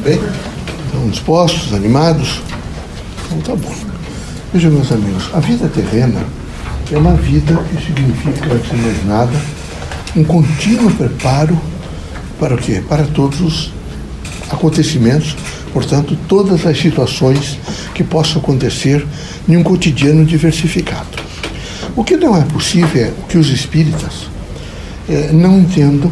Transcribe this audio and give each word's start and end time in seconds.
bem? 0.00 0.18
Estão 0.86 1.08
dispostos, 1.08 1.74
animados? 1.74 2.40
Então 3.26 3.40
tá 3.40 3.54
bom. 3.54 3.74
Vejam, 4.52 4.72
meus 4.72 4.90
amigos, 4.90 5.30
a 5.32 5.40
vida 5.40 5.68
terrena 5.68 6.24
é 6.90 6.96
uma 6.96 7.14
vida 7.14 7.54
que 7.70 7.86
significa, 7.86 8.52
antes 8.52 8.70
de 8.70 8.76
mais 8.76 9.06
nada, 9.06 9.32
um 10.16 10.24
contínuo 10.24 10.90
preparo 10.92 11.58
para 12.38 12.54
o 12.54 12.58
quê? 12.58 12.82
Para 12.88 13.04
todos 13.04 13.40
os 13.40 13.72
acontecimentos, 14.50 15.36
portanto, 15.72 16.18
todas 16.26 16.66
as 16.66 16.78
situações 16.78 17.58
que 17.94 18.02
possam 18.02 18.40
acontecer 18.40 19.06
em 19.48 19.56
um 19.56 19.62
cotidiano 19.62 20.24
diversificado. 20.24 21.20
O 21.94 22.02
que 22.02 22.16
não 22.16 22.36
é 22.36 22.42
possível 22.42 23.04
é 23.04 23.12
que 23.28 23.38
os 23.38 23.50
espíritas 23.50 24.28
é, 25.08 25.30
não 25.32 25.60
entendam, 25.60 26.10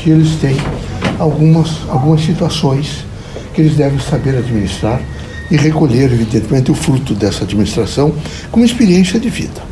que 0.00 0.10
eles 0.10 0.34
têm 0.40 0.56
algumas, 1.18 1.88
algumas 1.88 2.20
situações 2.22 3.06
que 3.52 3.60
eles 3.60 3.76
devem 3.76 3.98
saber 3.98 4.36
administrar 4.36 5.00
e 5.50 5.56
recolher, 5.56 6.12
evidentemente, 6.12 6.70
o 6.70 6.74
fruto 6.74 7.14
dessa 7.14 7.44
administração 7.44 8.14
como 8.50 8.64
experiência 8.64 9.20
de 9.20 9.28
vida. 9.28 9.62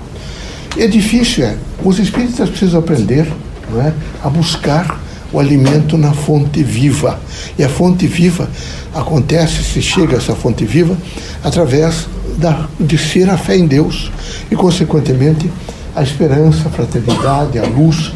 É 0.76 0.86
difícil, 0.86 1.44
é. 1.44 1.56
Os 1.82 1.98
espíritas 1.98 2.48
precisam 2.48 2.80
aprender 2.80 3.26
não 3.70 3.80
é, 3.80 3.92
a 4.22 4.28
buscar 4.28 5.00
o 5.32 5.38
alimento 5.38 5.96
na 5.96 6.12
fonte 6.12 6.62
viva. 6.62 7.18
E 7.58 7.64
a 7.64 7.68
fonte 7.68 8.06
viva 8.06 8.48
acontece, 8.94 9.62
se 9.62 9.80
chega 9.80 10.14
a 10.14 10.18
essa 10.18 10.34
fonte 10.34 10.64
viva, 10.64 10.96
através 11.42 12.06
da, 12.36 12.68
de 12.78 12.98
ser 12.98 13.30
a 13.30 13.38
fé 13.38 13.56
em 13.56 13.66
Deus 13.66 14.10
e, 14.50 14.56
consequentemente, 14.56 15.50
a 15.94 16.02
esperança, 16.02 16.68
a 16.68 16.70
fraternidade, 16.70 17.58
a 17.58 17.66
luz. 17.66 18.12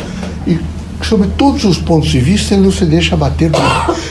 Sobre 1.09 1.29
todos 1.37 1.65
os 1.65 1.79
pontos 1.79 2.09
de 2.09 2.19
vista, 2.19 2.55
ele 2.55 2.63
não 2.63 2.73
se 2.73 2.85
deixa 2.85 3.15
abater. 3.15 3.51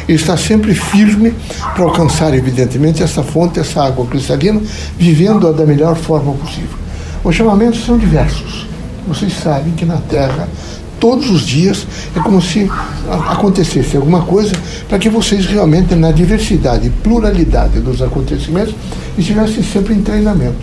Ele 0.07 0.17
está 0.17 0.37
sempre 0.37 0.75
firme 0.75 1.33
para 1.73 1.83
alcançar, 1.83 2.33
evidentemente, 2.33 3.01
essa 3.01 3.23
fonte, 3.23 3.59
essa 3.59 3.83
água 3.83 4.05
cristalina, 4.05 4.61
vivendo-a 4.97 5.51
da 5.51 5.65
melhor 5.65 5.95
forma 5.95 6.33
possível. 6.33 6.77
Os 7.23 7.35
chamamentos 7.35 7.83
são 7.83 7.97
diversos. 7.97 8.67
Vocês 9.07 9.33
sabem 9.33 9.73
que 9.73 9.85
na 9.85 9.97
Terra 9.97 10.47
todos 10.99 11.29
os 11.29 11.41
dias 11.41 11.85
é 12.15 12.19
como 12.21 12.41
se 12.41 12.69
acontecesse 13.29 13.97
alguma 13.97 14.21
coisa 14.21 14.53
para 14.87 14.97
que 14.97 15.09
vocês 15.09 15.45
realmente, 15.45 15.95
na 15.95 16.11
diversidade 16.11 16.87
e 16.87 16.89
pluralidade 16.89 17.81
dos 17.81 18.01
acontecimentos, 18.01 18.73
estivessem 19.17 19.63
sempre 19.63 19.93
em 19.93 20.01
treinamento. 20.01 20.55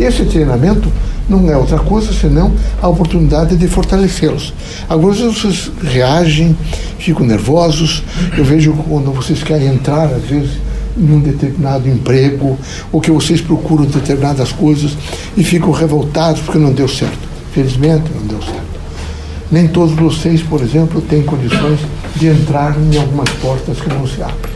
Esse 0.00 0.24
treinamento 0.24 0.90
não 1.38 1.50
é 1.50 1.56
outra 1.56 1.78
coisa 1.78 2.12
senão 2.12 2.52
a 2.80 2.88
oportunidade 2.88 3.56
de 3.56 3.66
fortalecê-los. 3.66 4.52
Algumas 4.88 5.18
vocês 5.18 5.70
reagem, 5.82 6.56
ficam 6.98 7.26
nervosos. 7.26 8.02
Eu 8.36 8.44
vejo 8.44 8.72
quando 8.88 9.12
vocês 9.12 9.42
querem 9.42 9.68
entrar, 9.68 10.06
às 10.06 10.22
vezes, 10.24 10.50
em 10.96 11.10
um 11.10 11.20
determinado 11.20 11.88
emprego, 11.88 12.58
ou 12.90 13.00
que 13.00 13.10
vocês 13.10 13.40
procuram 13.40 13.84
determinadas 13.84 14.52
coisas 14.52 14.96
e 15.36 15.42
ficam 15.42 15.70
revoltados 15.70 16.42
porque 16.42 16.58
não 16.58 16.72
deu 16.72 16.88
certo. 16.88 17.28
Felizmente, 17.52 18.10
não 18.14 18.26
deu 18.26 18.42
certo. 18.42 18.62
Nem 19.50 19.68
todos 19.68 19.94
vocês, 19.94 20.42
por 20.42 20.60
exemplo, 20.60 21.00
têm 21.00 21.22
condições 21.22 21.80
de 22.16 22.28
entrar 22.28 22.76
em 22.78 22.98
algumas 22.98 23.28
portas 23.40 23.80
que 23.80 23.88
não 23.88 24.06
se 24.06 24.22
abrem. 24.22 24.51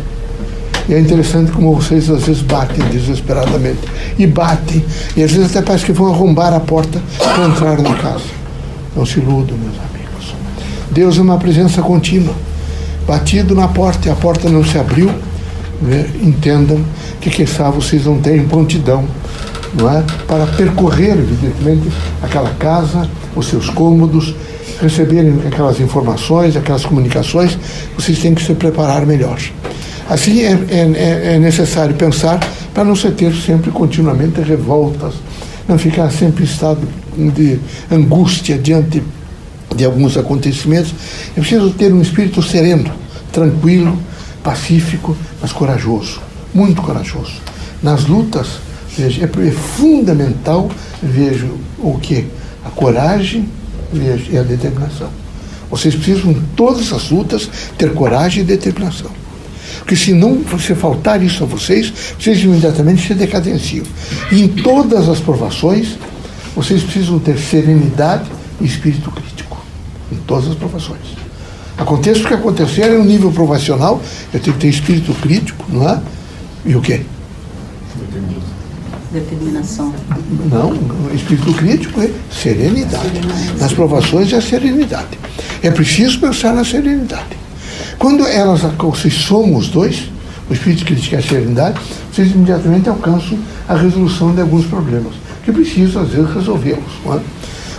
E 0.88 0.94
é 0.94 1.00
interessante 1.00 1.50
como 1.50 1.74
vocês 1.74 2.08
às 2.08 2.24
vezes 2.24 2.42
batem 2.42 2.84
desesperadamente. 2.88 3.80
E 4.18 4.26
batem, 4.26 4.84
e 5.16 5.22
às 5.22 5.32
vezes 5.32 5.50
até 5.50 5.62
parece 5.62 5.84
que 5.84 5.92
vão 5.92 6.12
arrombar 6.12 6.52
a 6.54 6.60
porta 6.60 7.00
para 7.18 7.46
entrar 7.46 7.78
na 7.80 7.94
casa. 7.94 8.24
Não 8.94 9.04
se 9.04 9.18
iludam, 9.18 9.56
meus 9.58 9.76
amigos. 9.76 10.34
Deus 10.90 11.18
é 11.18 11.22
uma 11.22 11.38
presença 11.38 11.82
contínua. 11.82 12.34
Batido 13.06 13.54
na 13.54 13.68
porta 13.68 14.08
e 14.08 14.10
a 14.10 14.14
porta 14.14 14.48
não 14.48 14.64
se 14.64 14.78
abriu, 14.78 15.10
né? 15.82 16.08
entendam 16.22 16.80
que 17.20 17.30
quem 17.30 17.46
sabe 17.46 17.76
vocês 17.76 18.04
não 18.04 18.18
têm 18.18 18.46
prontidão 18.46 19.04
não 19.74 19.90
é? 19.90 20.02
para 20.26 20.46
percorrer, 20.46 21.12
evidentemente, 21.12 21.92
aquela 22.22 22.50
casa, 22.50 23.08
os 23.34 23.46
seus 23.46 23.68
cômodos, 23.68 24.34
receberem 24.80 25.40
aquelas 25.46 25.80
informações, 25.80 26.56
aquelas 26.56 26.84
comunicações, 26.84 27.58
vocês 27.96 28.18
têm 28.18 28.34
que 28.34 28.42
se 28.42 28.54
preparar 28.54 29.06
melhor. 29.06 29.38
Assim 30.08 30.40
é, 30.40 30.52
é, 30.70 31.34
é 31.34 31.38
necessário 31.38 31.94
pensar 31.94 32.38
para 32.72 32.84
não 32.84 32.94
se 32.94 33.10
ter 33.10 33.34
sempre 33.34 33.70
continuamente 33.70 34.40
revoltas, 34.40 35.14
não 35.68 35.78
ficar 35.78 36.10
sempre 36.10 36.44
em 36.44 36.46
estado 36.46 36.86
de 37.16 37.58
angústia 37.90 38.56
diante 38.56 39.02
de 39.74 39.84
alguns 39.84 40.16
acontecimentos. 40.16 40.94
É 41.36 41.40
preciso 41.40 41.70
ter 41.70 41.92
um 41.92 42.00
espírito 42.00 42.42
sereno, 42.42 42.90
tranquilo, 43.32 43.98
pacífico, 44.42 45.16
mas 45.40 45.52
corajoso, 45.52 46.20
muito 46.54 46.80
corajoso. 46.82 47.34
Nas 47.82 48.06
lutas, 48.06 48.60
é, 48.98 49.06
é 49.06 49.50
fundamental, 49.50 50.70
vejo 51.02 51.58
o 51.78 51.98
que? 51.98 52.26
A 52.64 52.70
coragem, 52.70 53.48
e 54.30 54.38
a 54.38 54.42
determinação. 54.42 55.08
Vocês 55.70 55.94
precisam, 55.94 56.30
em 56.30 56.42
todas 56.54 56.92
as 56.92 57.10
lutas, 57.10 57.48
ter 57.76 57.92
coragem 57.92 58.42
e 58.42 58.46
determinação. 58.46 59.10
Porque 59.78 59.96
se 59.96 60.12
não 60.12 60.42
se 60.58 60.74
faltar 60.74 61.22
isso 61.22 61.44
a 61.44 61.46
vocês, 61.46 61.92
vocês 62.18 62.42
imediatamente 62.42 63.06
se 63.06 63.14
decadenciam. 63.14 63.84
E 64.32 64.42
em 64.42 64.48
todas 64.48 65.08
as 65.08 65.20
provações, 65.20 65.96
vocês 66.54 66.82
precisam 66.82 67.18
ter 67.18 67.38
serenidade 67.38 68.30
e 68.60 68.64
espírito 68.64 69.10
crítico. 69.10 69.62
Em 70.10 70.16
todas 70.16 70.50
as 70.50 70.54
provações. 70.54 71.16
Aconteça 71.76 72.20
o 72.20 72.26
que 72.26 72.34
acontecer, 72.34 72.82
é 72.82 72.98
um 72.98 73.04
nível 73.04 73.30
provacional, 73.30 74.00
eu 74.32 74.40
tenho 74.40 74.54
que 74.56 74.62
ter 74.62 74.68
espírito 74.68 75.12
crítico, 75.14 75.66
não 75.68 75.88
é? 75.88 76.00
E 76.64 76.74
o 76.74 76.80
quê? 76.80 77.02
Determinação. 79.12 79.92
Não, 80.50 80.74
espírito 81.14 81.52
crítico 81.52 82.00
é 82.00 82.10
serenidade. 82.32 83.20
Nas 83.60 83.72
provações 83.72 84.32
é 84.32 84.40
serenidade. 84.40 85.18
É 85.62 85.70
preciso 85.70 86.18
pensar 86.18 86.54
na 86.54 86.64
serenidade. 86.64 87.35
Quando 87.98 88.26
elas, 88.26 88.60
vocês 88.78 89.14
somam 89.14 89.56
os 89.56 89.68
dois, 89.68 90.10
o 90.48 90.52
espírito 90.52 90.84
crítico 90.84 91.14
e 91.14 91.18
a 91.18 91.22
serenidade, 91.22 91.80
vocês 92.12 92.30
imediatamente 92.30 92.88
alcançam 92.88 93.38
a 93.68 93.74
resolução 93.74 94.34
de 94.34 94.40
alguns 94.40 94.66
problemas, 94.66 95.14
que 95.44 95.52
precisam, 95.52 96.02
às 96.02 96.10
vezes, 96.10 96.32
resolvê-los. 96.32 96.92
É? 97.06 97.20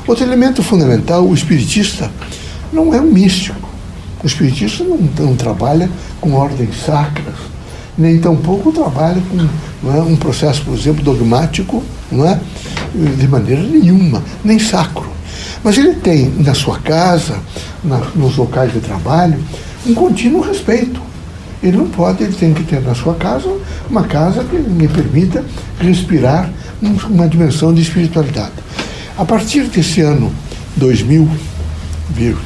Outro 0.08 0.24
elemento 0.24 0.64
fundamental, 0.64 1.26
o 1.26 1.34
espiritista 1.34 2.10
não 2.72 2.94
é 2.94 3.00
um 3.00 3.12
místico. 3.12 3.68
O 4.24 4.28
espiritista 4.28 4.84
não, 4.84 4.98
não 5.20 5.36
trabalha 5.36 5.90
com 6.20 6.34
ordens 6.34 6.84
sacras, 6.86 7.36
nem 7.98 8.20
tampouco 8.20 8.72
trabalha 8.72 9.22
com 9.30 9.92
é, 9.92 10.02
um 10.02 10.16
processo, 10.16 10.64
por 10.64 10.74
exemplo, 10.74 11.04
dogmático, 11.04 11.84
não 12.12 12.28
é? 12.28 12.40
de 12.94 13.28
maneira 13.28 13.62
nenhuma, 13.62 14.24
nem 14.44 14.58
sacro. 14.58 15.08
Mas 15.64 15.78
ele 15.78 15.94
tem 15.96 16.30
na 16.40 16.54
sua 16.54 16.80
casa, 16.80 17.38
na, 17.84 17.98
nos 18.16 18.38
locais 18.38 18.74
de 18.74 18.80
trabalho, 18.80 19.38
um 19.88 19.94
contínuo 19.94 20.42
respeito. 20.42 21.02
Ele 21.62 21.78
não 21.78 21.88
pode, 21.88 22.24
ele 22.24 22.34
tem 22.34 22.54
que 22.54 22.64
ter 22.64 22.82
na 22.82 22.94
sua 22.94 23.16
casa 23.16 23.50
uma 23.90 24.04
casa 24.04 24.44
que 24.44 24.56
lhe 24.56 24.88
permita 24.88 25.44
respirar 25.80 26.50
uma 26.82 27.28
dimensão 27.28 27.74
de 27.74 27.82
espiritualidade. 27.82 28.54
A 29.18 29.26
partir 29.26 29.64
desse 29.64 30.02
ano 30.02 30.32
2000, 30.76 31.28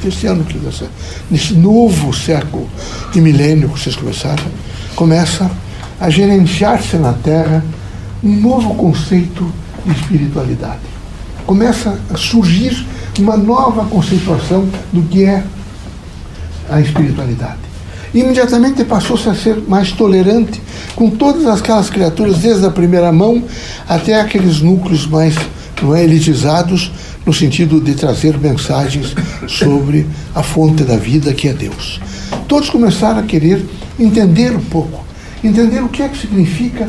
desse 0.02 0.26
ano, 0.26 0.46
nesse 1.30 1.52
novo 1.54 2.12
século 2.14 2.66
de 3.12 3.20
milênio 3.20 3.68
que 3.68 3.78
vocês 3.78 3.94
começaram, 3.94 4.44
começa 4.96 5.50
a 6.00 6.08
gerenciar-se 6.08 6.96
na 6.96 7.12
Terra 7.12 7.62
um 8.24 8.40
novo 8.40 8.74
conceito 8.74 9.52
de 9.84 9.92
espiritualidade. 9.92 10.80
Começa 11.46 11.98
a 12.12 12.16
surgir 12.16 12.86
uma 13.18 13.36
nova 13.36 13.84
conceituação 13.84 14.66
do 14.92 15.02
que 15.02 15.24
é 15.24 15.44
a 16.72 16.80
espiritualidade. 16.80 17.60
Imediatamente 18.14 18.84
passou-se 18.84 19.28
a 19.28 19.34
ser 19.34 19.62
mais 19.66 19.92
tolerante 19.92 20.60
com 20.94 21.08
todas 21.10 21.46
aquelas 21.46 21.88
criaturas, 21.88 22.38
desde 22.38 22.66
a 22.66 22.70
primeira 22.70 23.10
mão 23.10 23.42
até 23.88 24.20
aqueles 24.20 24.60
núcleos 24.60 25.06
mais 25.06 25.34
não 25.82 25.94
é, 25.94 26.04
elitizados, 26.04 26.92
no 27.26 27.32
sentido 27.32 27.80
de 27.80 27.94
trazer 27.94 28.38
mensagens 28.38 29.14
sobre 29.48 30.06
a 30.34 30.42
fonte 30.42 30.84
da 30.84 30.96
vida, 30.96 31.32
que 31.32 31.48
é 31.48 31.52
Deus. 31.52 32.00
Todos 32.46 32.70
começaram 32.70 33.18
a 33.18 33.22
querer 33.22 33.64
entender 33.98 34.54
um 34.54 34.64
pouco, 34.64 35.04
entender 35.42 35.82
o 35.82 35.88
que 35.88 36.02
é 36.02 36.08
que 36.08 36.18
significa 36.18 36.88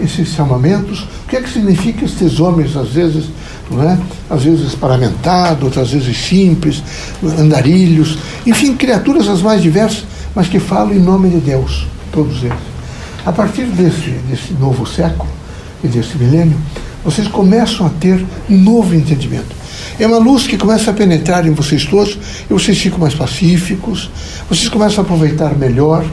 esses 0.00 0.28
chamamentos, 0.28 1.02
o 1.24 1.28
que 1.28 1.36
é 1.36 1.40
que 1.40 1.50
significa 1.50 2.04
esses 2.04 2.38
homens, 2.38 2.76
às 2.76 2.90
vezes, 2.90 3.24
não 3.70 3.82
é? 3.82 3.98
às 4.30 4.42
vezes 4.42 4.74
paramentados, 4.74 5.64
outras 5.64 5.90
vezes 5.90 6.16
simples, 6.16 6.82
andarilhos, 7.38 8.18
enfim, 8.46 8.74
criaturas 8.74 9.28
as 9.28 9.42
mais 9.42 9.62
diversas, 9.62 10.04
mas 10.34 10.48
que 10.48 10.58
falam 10.58 10.94
em 10.94 11.00
nome 11.00 11.28
de 11.30 11.38
Deus, 11.38 11.86
todos 12.12 12.42
eles. 12.42 12.58
A 13.24 13.32
partir 13.32 13.64
desse, 13.66 14.10
desse 14.28 14.52
novo 14.54 14.86
século 14.86 15.28
e 15.82 15.88
desse 15.88 16.16
milênio, 16.16 16.56
vocês 17.04 17.28
começam 17.28 17.86
a 17.86 17.90
ter 17.90 18.24
um 18.48 18.56
novo 18.56 18.94
entendimento. 18.94 19.56
É 19.98 20.06
uma 20.06 20.18
luz 20.18 20.46
que 20.46 20.56
começa 20.56 20.90
a 20.90 20.94
penetrar 20.94 21.46
em 21.46 21.52
vocês 21.52 21.84
todos 21.84 22.18
e 22.48 22.52
vocês 22.52 22.78
ficam 22.78 22.98
mais 22.98 23.14
pacíficos, 23.14 24.10
vocês 24.48 24.68
começam 24.68 25.02
a 25.02 25.06
aproveitar 25.06 25.56
melhor, 25.56 26.04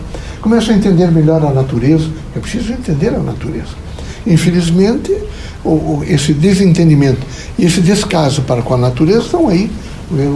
começam 0.41 0.73
a 0.73 0.77
entender 0.77 1.11
melhor 1.11 1.43
a 1.43 1.51
natureza. 1.51 2.09
É 2.35 2.39
preciso 2.39 2.73
entender 2.73 3.09
a 3.09 3.19
natureza. 3.19 3.85
Infelizmente, 4.25 5.15
o, 5.63 6.03
esse 6.07 6.33
desentendimento 6.33 7.25
e 7.57 7.65
esse 7.65 7.81
descaso 7.81 8.41
para 8.43 8.61
com 8.61 8.73
a 8.73 8.77
natureza 8.77 9.21
estão 9.21 9.47
aí. 9.47 9.69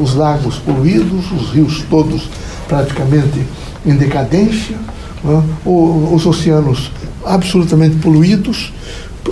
Os 0.02 0.16
lagos 0.16 0.56
poluídos, 0.56 1.32
os 1.32 1.52
rios 1.52 1.84
todos 1.90 2.28
praticamente 2.68 3.46
em 3.86 3.96
decadência, 3.96 4.76
os 5.66 6.26
oceanos 6.26 6.92
absolutamente 7.26 7.98
poluídos, 7.98 8.74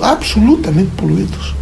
absolutamente 0.02 0.92
poluídos. 0.96 1.56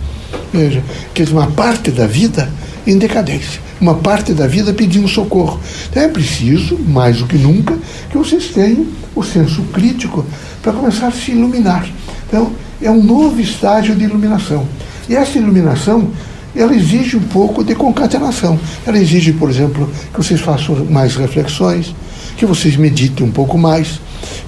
Veja, 0.52 0.84
que 1.14 1.24
uma 1.24 1.48
parte 1.48 1.92
da 1.92 2.08
vida 2.08 2.52
em 2.88 2.98
decadência, 2.98 3.62
uma 3.80 3.96
parte 3.96 4.34
da 4.34 4.48
vida 4.48 4.74
pedindo 4.74 5.08
socorro. 5.08 5.60
Então 5.90 6.04
é 6.04 6.08
preciso, 6.08 6.78
mais 6.78 7.18
do 7.18 7.26
que 7.26 7.38
nunca, 7.38 7.78
que 8.10 8.18
vocês 8.18 8.48
tenham 8.48 8.86
o 9.16 9.24
senso 9.24 9.62
crítico 9.74 10.26
para 10.62 10.74
começar 10.74 11.08
a 11.08 11.12
se 11.12 11.32
iluminar. 11.32 11.88
Então, 12.28 12.52
é 12.82 12.90
um 12.90 13.04
novo 13.04 13.40
estágio 13.40 13.96
de 13.96 14.04
iluminação. 14.04 14.68
E 15.08 15.16
essa 15.16 15.38
iluminação, 15.38 16.10
ela 16.56 16.76
exige 16.76 17.18
um 17.18 17.22
pouco 17.22 17.64
de 17.64 17.76
concatenação. 17.76 18.60
Ela 18.86 18.98
exige, 18.98 19.34
por 19.34 19.50
exemplo, 19.50 19.90
que 20.12 20.18
vocês 20.18 20.42
façam 20.42 20.86
mais 20.86 21.16
reflexões, 21.16 21.96
que 22.38 22.46
vocês 22.46 22.76
meditem 22.76 23.26
um 23.28 23.32
pouco 23.32 23.58
mais. 23.58 24.00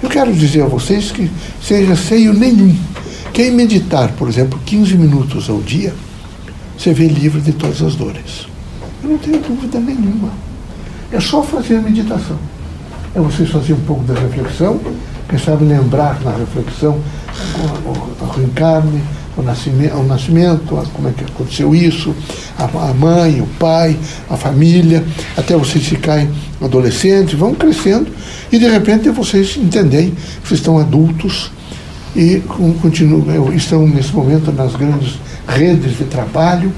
Eu 0.01 0.09
quero 0.09 0.33
dizer 0.33 0.63
a 0.63 0.67
vocês 0.67 1.11
que 1.11 1.29
seja 1.61 1.95
seio 1.95 2.33
nenhum. 2.33 2.75
Quem 3.33 3.51
meditar, 3.51 4.11
por 4.13 4.27
exemplo, 4.27 4.59
15 4.65 4.95
minutos 4.95 5.49
ao 5.49 5.61
dia, 5.61 5.93
você 6.77 6.93
vê 6.93 7.07
livre 7.07 7.41
de 7.41 7.53
todas 7.53 7.81
as 7.81 7.95
dores. 7.95 8.47
Eu 9.03 9.11
não 9.11 9.17
tenho 9.17 9.39
dúvida 9.39 9.79
nenhuma. 9.79 10.31
É 11.11 11.19
só 11.19 11.41
fazer 11.43 11.77
a 11.77 11.81
meditação. 11.81 12.37
É 13.15 13.19
vocês 13.19 13.49
fazer 13.49 13.73
um 13.73 13.81
pouco 13.81 14.03
da 14.03 14.13
reflexão, 14.13 14.79
quem 15.27 15.37
sabe 15.37 15.65
lembrar 15.65 16.21
na 16.23 16.31
reflexão 16.31 16.99
o, 17.59 17.89
o, 17.89 18.25
o 18.25 18.31
reencarne, 18.31 19.01
o 19.35 19.41
nascimento, 19.41 19.95
o 19.95 20.03
nascimento, 20.03 20.87
como 20.93 21.09
é 21.09 21.11
que 21.11 21.23
aconteceu 21.23 21.75
isso, 21.75 22.15
a, 22.57 22.63
a, 22.63 22.93
mãe, 22.93 23.41
o 23.41 23.47
pai, 23.59 23.97
a 24.29 24.35
família, 24.35 25.03
até 25.37 25.55
vocês 25.55 25.85
ficarem 25.85 26.29
adolescentes, 26.61 27.37
vão 27.37 27.53
crescendo 27.53 28.07
e 28.51 28.57
de 28.57 28.67
repente 28.67 29.09
vocês 29.09 29.57
entendem 29.57 30.11
que 30.11 30.47
vocês 30.47 30.59
estão 30.59 30.79
adultos 30.79 31.51
e 32.15 32.41
continuam, 32.81 33.53
estão 33.53 33.87
nesse 33.87 34.11
momento 34.13 34.51
nas 34.51 34.75
grandes 34.75 35.19
redes 35.47 35.97
de 35.97 36.05
trabalho, 36.05 36.73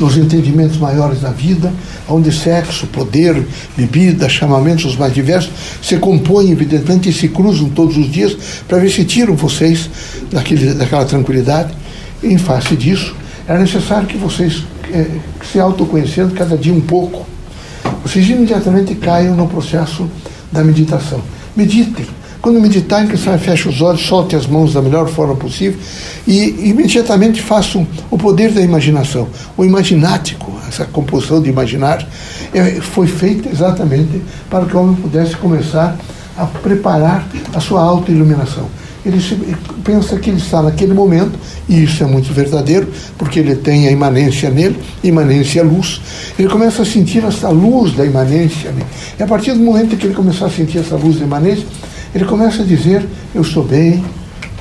nos 0.00 0.16
entendimentos 0.16 0.78
maiores 0.78 1.20
da 1.20 1.30
vida, 1.30 1.72
onde 2.08 2.32
sexo, 2.32 2.86
poder, 2.86 3.46
bebida, 3.76 4.28
chamamentos 4.28 4.96
mais 4.96 5.12
diversos 5.12 5.52
se 5.82 5.98
compõem, 5.98 6.50
evidentemente, 6.50 7.10
e 7.10 7.12
se 7.12 7.28
cruzam 7.28 7.68
todos 7.68 7.96
os 7.96 8.10
dias 8.10 8.36
para 8.66 8.78
ver 8.78 8.90
se 8.90 9.04
tiram 9.04 9.36
vocês 9.36 9.90
daquele, 10.32 10.72
daquela 10.74 11.04
tranquilidade. 11.04 11.72
E, 12.22 12.28
em 12.28 12.38
face 12.38 12.74
disso, 12.74 13.14
era 13.46 13.58
necessário 13.58 14.08
que 14.08 14.16
vocês, 14.16 14.64
é, 14.92 15.06
se 15.52 15.60
autoconhecendo 15.60 16.34
cada 16.34 16.56
dia 16.56 16.72
um 16.72 16.80
pouco, 16.80 17.26
vocês 18.02 18.28
imediatamente 18.28 18.94
caiam 18.94 19.36
no 19.36 19.46
processo 19.46 20.08
da 20.50 20.64
meditação. 20.64 21.20
Meditem 21.54 22.06
quando 22.40 22.60
você 22.60 23.38
feche 23.38 23.68
os 23.68 23.82
olhos, 23.82 24.00
solte 24.00 24.34
as 24.34 24.46
mãos 24.46 24.72
da 24.72 24.80
melhor 24.80 25.08
forma 25.08 25.36
possível 25.36 25.78
e 26.26 26.70
imediatamente 26.70 27.42
façam 27.42 27.86
o 28.10 28.16
poder 28.16 28.50
da 28.52 28.60
imaginação. 28.62 29.28
O 29.56 29.64
imaginático, 29.64 30.52
essa 30.68 30.84
composição 30.84 31.42
de 31.42 31.50
imaginar, 31.50 32.06
é, 32.54 32.80
foi 32.80 33.06
feita 33.06 33.48
exatamente 33.48 34.22
para 34.48 34.64
que 34.64 34.76
o 34.76 34.80
homem 34.80 34.96
pudesse 34.96 35.36
começar 35.36 35.96
a 36.36 36.46
preparar 36.46 37.28
a 37.54 37.60
sua 37.60 37.82
autoiluminação. 37.82 38.68
Ele 39.04 39.18
pensa 39.82 40.16
que 40.18 40.28
ele 40.28 40.38
está 40.38 40.62
naquele 40.62 40.92
momento, 40.92 41.38
e 41.68 41.84
isso 41.84 42.02
é 42.04 42.06
muito 42.06 42.32
verdadeiro, 42.34 42.88
porque 43.16 43.38
ele 43.38 43.56
tem 43.56 43.88
a 43.88 43.90
imanência 43.90 44.50
nele, 44.50 44.78
imanência 45.02 45.60
é 45.60 45.62
luz. 45.62 46.00
Ele 46.38 46.48
começa 46.48 46.82
a 46.82 46.84
sentir 46.84 47.24
essa 47.24 47.48
luz 47.48 47.94
da 47.94 48.04
imanência. 48.04 48.70
Né? 48.72 48.82
E 49.18 49.22
a 49.22 49.26
partir 49.26 49.52
do 49.52 49.60
momento 49.60 49.96
que 49.96 50.06
ele 50.06 50.14
começar 50.14 50.46
a 50.46 50.50
sentir 50.50 50.78
essa 50.78 50.96
luz 50.96 51.18
da 51.18 51.24
imanência, 51.24 51.66
ele 52.14 52.24
começa 52.24 52.62
a 52.62 52.64
dizer: 52.64 53.06
Eu 53.34 53.42
estou 53.42 53.64
bem, 53.64 54.04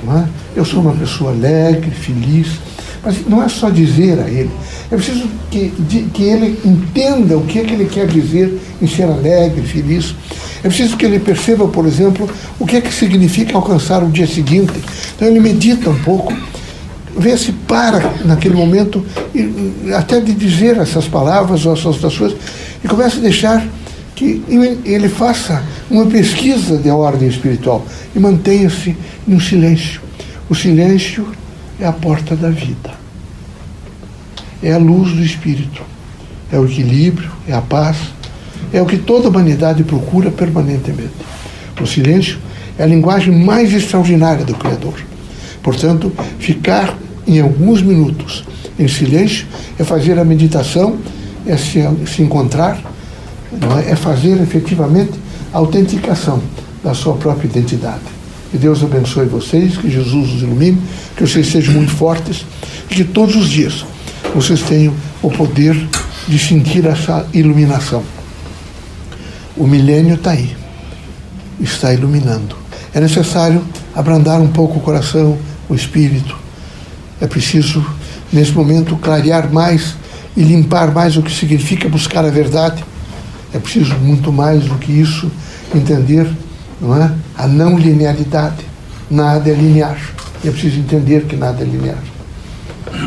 é? 0.08 0.24
eu 0.56 0.64
sou 0.64 0.82
uma 0.82 0.94
pessoa 0.94 1.32
alegre, 1.32 1.92
feliz. 1.92 2.60
Mas 3.04 3.26
não 3.26 3.42
é 3.42 3.48
só 3.48 3.70
dizer 3.70 4.20
a 4.20 4.30
ele, 4.30 4.52
é 4.92 4.96
preciso 4.96 5.26
que, 5.50 5.70
de, 5.80 6.02
que 6.06 6.24
ele 6.24 6.60
entenda 6.66 7.38
o 7.38 7.46
que 7.46 7.60
é 7.60 7.64
que 7.64 7.74
ele 7.74 7.86
quer 7.86 8.08
dizer 8.08 8.60
em 8.82 8.88
ser 8.88 9.04
alegre, 9.04 9.62
feliz. 9.62 10.14
É 10.62 10.68
preciso 10.68 10.98
que 10.98 11.06
ele 11.06 11.20
perceba, 11.20 11.66
por 11.68 11.86
exemplo, 11.86 12.30
o 12.60 12.66
que 12.66 12.76
é 12.76 12.82
que 12.82 12.94
significa 12.94 13.56
alcançar 13.56 14.04
o 14.04 14.10
dia 14.10 14.28
seguinte. 14.28 14.74
Então 15.16 15.28
ele 15.28 15.40
medita 15.40 15.90
um 15.90 16.00
pouco, 16.00 16.34
vê 17.18 17.38
se 17.38 17.54
para 17.54 18.16
naquele 18.26 18.56
momento, 18.56 19.06
até 19.98 20.20
de 20.20 20.34
dizer 20.34 20.78
essas 20.78 21.08
palavras 21.08 21.66
ou 21.66 21.74
essas 21.74 22.18
coisas, 22.18 22.38
e 22.84 22.88
começa 22.88 23.18
a 23.18 23.22
deixar 23.22 23.66
que 24.20 24.44
ele 24.84 25.08
faça 25.08 25.64
uma 25.90 26.06
pesquisa 26.06 26.78
de 26.78 26.90
ordem 26.90 27.30
espiritual 27.30 27.86
e 28.14 28.20
mantenha-se 28.20 28.94
no 29.26 29.40
silêncio. 29.40 30.02
O 30.50 30.56
silêncio 30.56 31.26
é 31.80 31.86
a 31.86 31.94
porta 31.94 32.36
da 32.36 32.50
vida. 32.50 32.92
É 34.62 34.74
a 34.74 34.78
luz 34.78 35.14
do 35.14 35.24
espírito. 35.24 35.82
É 36.52 36.60
o 36.60 36.66
equilíbrio, 36.66 37.32
é 37.48 37.54
a 37.54 37.62
paz. 37.62 37.96
É 38.74 38.82
o 38.82 38.86
que 38.86 38.98
toda 38.98 39.30
humanidade 39.30 39.86
procura 39.86 40.30
permanentemente. 40.30 41.14
O 41.82 41.88
silêncio 41.88 42.40
é 42.78 42.84
a 42.84 42.88
linguagem 42.88 43.34
mais 43.34 43.74
extraordinária 43.74 44.44
do 44.44 44.54
Criador. 44.54 45.00
Portanto, 45.64 46.12
ficar 46.40 46.98
em 47.26 47.40
alguns 47.40 47.82
minutos 47.82 48.44
em 48.78 48.88
silêncio 48.90 49.48
é 49.80 49.84
fazer 49.86 50.20
a 50.20 50.26
meditação, 50.26 50.98
é 51.48 51.56
se, 51.56 51.80
se 52.06 52.22
encontrar 52.22 52.84
é? 53.78 53.92
é 53.92 53.96
fazer 53.96 54.42
efetivamente 54.42 55.14
a 55.54 55.58
autenticação 55.58 56.42
da 56.84 56.94
sua 56.94 57.16
própria 57.16 57.48
identidade. 57.48 58.02
Que 58.52 58.58
Deus 58.58 58.84
abençoe 58.84 59.26
vocês, 59.26 59.78
que 59.78 59.90
Jesus 59.90 60.34
os 60.34 60.42
ilumine, 60.42 60.82
que 61.16 61.26
vocês 61.26 61.48
sejam 61.48 61.74
muito 61.74 61.92
fortes 61.92 62.46
e 62.90 62.96
que 62.96 63.04
todos 63.04 63.36
os 63.36 63.50
dias 63.50 63.86
vocês 64.34 64.62
tenham 64.62 64.94
o 65.22 65.30
poder 65.30 65.76
de 66.28 66.40
sentir 66.40 66.86
essa 66.86 67.28
iluminação. 67.34 68.04
O 69.56 69.68
milênio 69.68 70.16
está 70.16 70.32
aí, 70.32 70.56
está 71.60 71.94
iluminando. 71.94 72.56
É 72.94 73.00
necessário 73.00 73.64
abrandar 73.96 74.42
um 74.42 74.48
pouco 74.48 74.80
o 74.80 74.82
coração, 74.82 75.38
o 75.68 75.76
espírito. 75.76 76.36
É 77.22 77.28
preciso, 77.28 77.86
nesse 78.32 78.52
momento, 78.52 78.96
clarear 78.96 79.52
mais 79.52 79.96
e 80.36 80.42
limpar 80.42 80.92
mais 80.92 81.18
o 81.18 81.22
que 81.22 81.32
significa 81.32 81.90
buscar 81.90 82.26
a 82.26 82.32
verdade 82.32 82.84
é 83.54 83.60
preciso 83.60 83.96
muito 83.96 84.32
mais 84.32 84.64
do 84.66 84.76
que 84.76 84.92
isso 84.92 85.32
entender 85.74 86.28
não 86.82 86.96
é? 86.96 87.12
a 87.38 87.48
não 87.48 87.78
linearidade. 87.78 88.66
Nada 89.10 89.50
é 89.50 89.54
linear. 89.54 90.00
É 90.46 90.50
preciso 90.50 90.80
entender 90.80 91.26
que 91.26 91.36
nada 91.36 91.62
é 91.62 91.66
linear. 91.66 92.02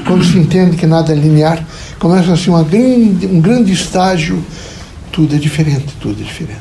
Quando 0.06 0.24
se 0.24 0.38
entende 0.38 0.76
que 0.76 0.86
nada 0.86 1.12
é 1.12 1.16
linear, 1.16 1.64
começa 1.98 2.32
assim 2.32 2.50
uma 2.50 2.62
grande, 2.62 3.26
um 3.26 3.40
grande 3.40 3.72
estágio. 3.72 4.44
Tudo 5.10 5.34
é 5.34 5.38
diferente, 5.38 5.94
tudo 6.00 6.20
é 6.20 6.24
diferente. 6.24 6.60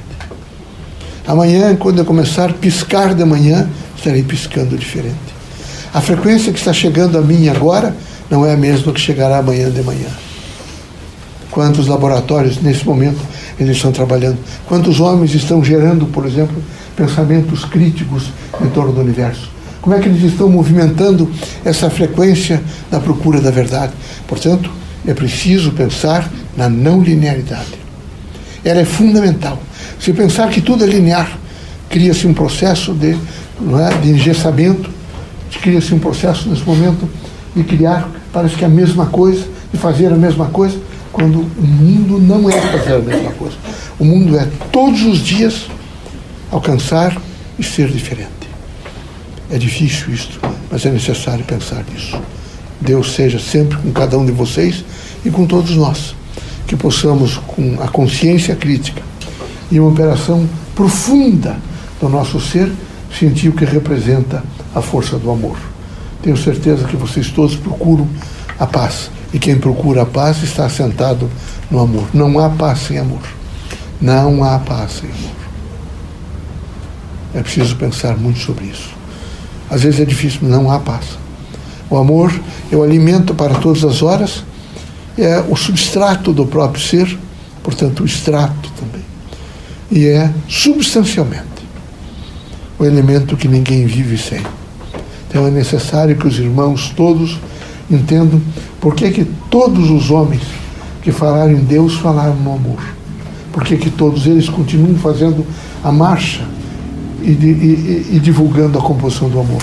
Amanhã, 1.27 1.75
quando 1.75 1.99
eu 1.99 2.05
começar 2.05 2.49
a 2.49 2.53
piscar 2.53 3.13
de 3.13 3.23
manhã, 3.23 3.69
estarei 3.95 4.23
piscando 4.23 4.77
diferente. 4.77 5.15
A 5.93 6.01
frequência 6.01 6.51
que 6.51 6.59
está 6.59 6.73
chegando 6.73 7.17
a 7.17 7.21
mim 7.21 7.47
agora 7.49 7.95
não 8.29 8.45
é 8.45 8.53
a 8.53 8.57
mesma 8.57 8.91
que 8.93 8.99
chegará 8.99 9.37
amanhã 9.37 9.69
de 9.69 9.81
manhã. 9.81 10.07
Quantos 11.49 11.87
laboratórios 11.87 12.61
nesse 12.61 12.85
momento 12.85 13.19
eles 13.63 13.77
estão 13.77 13.91
trabalhando. 13.91 14.37
Quantos 14.67 14.99
homens 14.99 15.33
estão 15.33 15.63
gerando, 15.63 16.05
por 16.07 16.25
exemplo, 16.25 16.61
pensamentos 16.95 17.65
críticos 17.65 18.31
em 18.61 18.69
torno 18.69 18.91
do 18.91 19.01
universo? 19.01 19.49
Como 19.81 19.95
é 19.95 19.99
que 19.99 20.07
eles 20.07 20.23
estão 20.23 20.49
movimentando 20.49 21.29
essa 21.65 21.89
frequência 21.89 22.61
da 22.89 22.99
procura 22.99 23.41
da 23.41 23.49
verdade? 23.49 23.93
Portanto, 24.27 24.69
é 25.05 25.13
preciso 25.13 25.71
pensar 25.71 26.31
na 26.55 26.69
não 26.69 27.01
linearidade. 27.01 27.79
Ela 28.63 28.81
é 28.81 28.85
fundamental. 28.85 29.59
Se 29.99 30.13
pensar 30.13 30.49
que 30.49 30.61
tudo 30.61 30.83
é 30.83 30.87
linear, 30.87 31.37
cria-se 31.89 32.27
um 32.27 32.33
processo 32.33 32.93
de, 32.93 33.17
não 33.59 33.79
é, 33.79 33.91
de 33.97 34.09
engessamento, 34.09 34.89
cria-se 35.61 35.93
um 35.93 35.99
processo 35.99 36.49
nesse 36.49 36.63
momento 36.63 37.07
de 37.55 37.63
criar, 37.63 38.09
parece 38.31 38.55
que 38.55 38.63
é 38.63 38.67
a 38.67 38.69
mesma 38.69 39.05
coisa, 39.07 39.45
de 39.71 39.77
fazer 39.77 40.07
a 40.07 40.15
mesma 40.15 40.45
coisa, 40.47 40.77
quando 41.11 41.39
o 41.39 41.67
mundo 41.67 42.19
não 42.19 42.49
é 42.49 42.59
fazer 42.59 42.93
a 42.93 42.99
mesma 42.99 43.31
coisa. 43.31 43.55
O 43.99 44.05
mundo 44.05 44.37
é 44.37 44.47
todos 44.71 45.03
os 45.03 45.19
dias 45.19 45.67
alcançar 46.51 47.15
e 47.57 47.63
ser 47.63 47.89
diferente. 47.89 48.29
É 49.49 49.57
difícil 49.57 50.13
isto, 50.13 50.39
mas 50.69 50.85
é 50.85 50.91
necessário 50.91 51.43
pensar 51.43 51.83
nisso. 51.91 52.19
Deus 52.79 53.13
seja 53.13 53.39
sempre 53.39 53.77
com 53.77 53.91
cada 53.91 54.17
um 54.17 54.25
de 54.25 54.31
vocês 54.31 54.83
e 55.23 55.29
com 55.29 55.45
todos 55.45 55.75
nós, 55.75 56.15
que 56.65 56.75
possamos, 56.75 57.37
com 57.37 57.77
a 57.81 57.87
consciência 57.87 58.55
crítica 58.55 59.01
e 59.71 59.79
uma 59.79 59.89
operação 59.89 60.47
profunda 60.73 61.57
do 61.99 62.09
nosso 62.09 62.39
ser 62.39 62.71
sentir 63.17 63.49
o 63.49 63.53
que 63.53 63.65
representa 63.65 64.43
a 64.73 64.81
força 64.81 65.17
do 65.17 65.29
amor. 65.29 65.57
Tenho 66.21 66.37
certeza 66.37 66.85
que 66.87 66.95
vocês 66.95 67.29
todos 67.29 67.55
procuram 67.55 68.07
a 68.57 68.65
paz. 68.65 69.11
E 69.33 69.39
quem 69.39 69.57
procura 69.57 70.01
a 70.01 70.05
paz 70.05 70.43
está 70.43 70.67
sentado 70.69 71.29
no 71.69 71.79
amor. 71.79 72.07
Não 72.13 72.37
há 72.39 72.49
paz 72.49 72.79
sem 72.79 72.97
amor. 72.97 73.21
Não 73.99 74.43
há 74.43 74.59
paz 74.59 74.99
sem 74.99 75.09
amor. 75.09 75.35
É 77.33 77.41
preciso 77.41 77.75
pensar 77.75 78.17
muito 78.17 78.39
sobre 78.39 78.65
isso. 78.65 78.89
Às 79.69 79.83
vezes 79.83 80.01
é 80.01 80.05
difícil, 80.05 80.39
mas 80.43 80.51
não 80.51 80.69
há 80.69 80.79
paz. 80.79 81.17
O 81.89 81.97
amor 81.97 82.33
é 82.71 82.75
o 82.75 82.83
alimento 82.83 83.33
para 83.33 83.55
todas 83.55 83.83
as 83.83 84.01
horas, 84.01 84.43
é 85.17 85.39
o 85.39 85.55
substrato 85.55 86.33
do 86.33 86.45
próprio 86.45 86.81
ser, 86.81 87.17
portanto, 87.63 88.01
o 88.03 88.05
extrato 88.05 88.71
também. 88.79 89.03
E 89.89 90.07
é 90.07 90.33
substancialmente 90.47 91.45
o 92.79 92.85
elemento 92.85 93.37
que 93.37 93.47
ninguém 93.47 93.85
vive 93.85 94.17
sem. 94.17 94.41
Então 95.29 95.45
é 95.45 95.51
necessário 95.51 96.15
que 96.15 96.27
os 96.27 96.39
irmãos 96.39 96.93
todos 96.95 97.37
entendam 97.91 98.41
por 98.79 98.95
que, 98.95 99.11
que 99.11 99.25
todos 99.49 99.89
os 99.89 100.09
homens 100.09 100.41
que 101.01 101.11
falaram 101.11 101.51
em 101.51 101.63
Deus 101.63 101.95
falaram 101.95 102.35
no 102.35 102.53
amor. 102.53 102.79
Por 103.51 103.63
que, 103.63 103.77
que 103.77 103.89
todos 103.89 104.25
eles 104.25 104.47
continuam 104.47 104.95
fazendo 104.95 105.45
a 105.83 105.91
marcha 105.91 106.45
e, 107.21 107.31
e, 107.31 108.15
e 108.15 108.19
divulgando 108.19 108.77
a 108.77 108.81
composição 108.81 109.29
do 109.29 109.39
amor. 109.39 109.61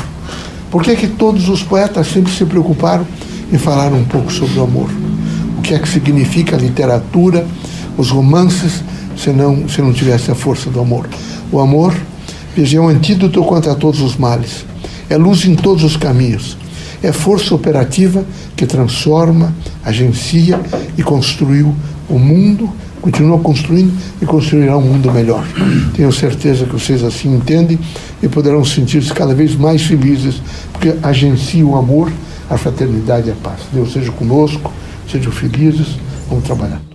Por 0.70 0.82
que, 0.82 0.94
que 0.96 1.08
todos 1.08 1.48
os 1.48 1.62
poetas 1.62 2.06
sempre 2.06 2.32
se 2.32 2.44
preocuparam 2.44 3.06
em 3.52 3.58
falar 3.58 3.92
um 3.92 4.04
pouco 4.04 4.32
sobre 4.32 4.58
o 4.58 4.62
amor? 4.62 4.90
O 5.58 5.62
que 5.62 5.74
é 5.74 5.78
que 5.78 5.88
significa 5.88 6.56
a 6.56 6.58
literatura, 6.58 7.46
os 7.96 8.10
romances, 8.10 8.82
se 9.16 9.30
não, 9.30 9.68
se 9.68 9.80
não 9.80 9.92
tivesse 9.92 10.30
a 10.30 10.34
força 10.34 10.70
do 10.70 10.80
amor? 10.80 11.08
O 11.50 11.58
amor, 11.58 11.94
veja, 12.54 12.78
é 12.78 12.80
um 12.80 12.88
antídoto 12.88 13.42
contra 13.44 13.74
todos 13.74 14.00
os 14.00 14.16
males. 14.16 14.64
É 15.08 15.16
luz 15.16 15.44
em 15.46 15.54
todos 15.54 15.84
os 15.84 15.96
caminhos. 15.96 16.56
É 17.02 17.12
força 17.12 17.54
operativa 17.54 18.24
que 18.56 18.66
transforma, 18.66 19.54
agencia 19.84 20.60
e 20.96 21.02
construiu 21.02 21.74
o 22.08 22.18
mundo 22.18 22.70
continua 23.00 23.38
construindo 23.38 23.92
e 24.20 24.26
construirá 24.26 24.76
um 24.76 24.82
mundo 24.82 25.10
melhor. 25.12 25.46
Tenho 25.94 26.12
certeza 26.12 26.66
que 26.66 26.72
vocês 26.72 27.02
assim 27.02 27.34
entendem 27.34 27.78
e 28.22 28.28
poderão 28.28 28.64
sentir-se 28.64 29.12
cada 29.12 29.34
vez 29.34 29.54
mais 29.54 29.82
felizes, 29.82 30.42
porque 30.72 30.94
agencia 31.02 31.64
o 31.64 31.76
amor, 31.76 32.12
a 32.50 32.56
fraternidade 32.56 33.28
e 33.28 33.32
a 33.32 33.34
paz. 33.36 33.60
Deus 33.72 33.92
seja 33.92 34.10
conosco, 34.12 34.72
sejam 35.10 35.32
felizes, 35.32 35.96
vamos 36.28 36.44
trabalhar. 36.44 36.87